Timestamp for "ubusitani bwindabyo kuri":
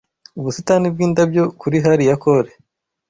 0.39-1.77